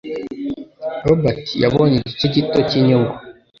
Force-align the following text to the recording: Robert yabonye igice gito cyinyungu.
Robert 1.05 1.45
yabonye 1.63 1.95
igice 1.99 2.25
gito 2.35 2.59
cyinyungu. 2.69 3.13